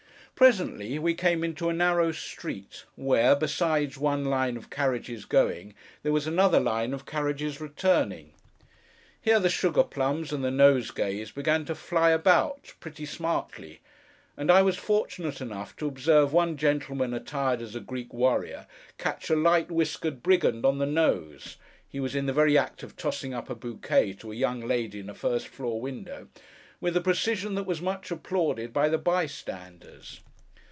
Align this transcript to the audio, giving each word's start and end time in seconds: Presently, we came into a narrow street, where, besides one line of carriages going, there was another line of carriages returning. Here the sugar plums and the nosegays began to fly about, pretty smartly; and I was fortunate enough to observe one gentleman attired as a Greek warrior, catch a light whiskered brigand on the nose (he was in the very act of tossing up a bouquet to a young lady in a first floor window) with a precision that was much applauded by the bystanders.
Presently, 0.33 0.97
we 0.97 1.13
came 1.13 1.43
into 1.43 1.69
a 1.69 1.73
narrow 1.73 2.11
street, 2.11 2.85
where, 2.95 3.35
besides 3.35 3.95
one 3.99 4.25
line 4.25 4.57
of 4.57 4.71
carriages 4.71 5.23
going, 5.25 5.75
there 6.01 6.11
was 6.11 6.25
another 6.25 6.59
line 6.59 6.95
of 6.95 7.05
carriages 7.05 7.61
returning. 7.61 8.33
Here 9.21 9.39
the 9.39 9.51
sugar 9.51 9.83
plums 9.83 10.33
and 10.33 10.43
the 10.43 10.49
nosegays 10.49 11.29
began 11.29 11.63
to 11.65 11.75
fly 11.75 12.09
about, 12.09 12.73
pretty 12.79 13.05
smartly; 13.05 13.81
and 14.35 14.49
I 14.49 14.63
was 14.63 14.77
fortunate 14.79 15.41
enough 15.41 15.75
to 15.75 15.85
observe 15.87 16.33
one 16.33 16.57
gentleman 16.57 17.13
attired 17.13 17.61
as 17.61 17.75
a 17.75 17.79
Greek 17.79 18.11
warrior, 18.11 18.65
catch 18.97 19.29
a 19.29 19.35
light 19.35 19.69
whiskered 19.69 20.23
brigand 20.23 20.65
on 20.65 20.79
the 20.79 20.87
nose 20.87 21.57
(he 21.87 21.99
was 21.99 22.15
in 22.15 22.25
the 22.25 22.33
very 22.33 22.57
act 22.57 22.81
of 22.81 22.95
tossing 22.95 23.31
up 23.35 23.47
a 23.51 23.53
bouquet 23.53 24.13
to 24.13 24.31
a 24.31 24.35
young 24.35 24.61
lady 24.61 25.01
in 25.01 25.07
a 25.07 25.13
first 25.13 25.47
floor 25.47 25.79
window) 25.79 26.29
with 26.79 26.97
a 26.97 27.01
precision 27.01 27.53
that 27.53 27.67
was 27.67 27.79
much 27.79 28.09
applauded 28.09 28.73
by 28.73 28.89
the 28.89 28.97
bystanders. 28.97 30.21